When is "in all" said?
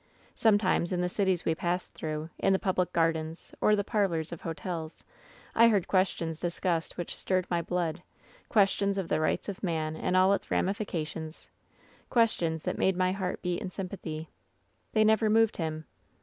9.95-10.33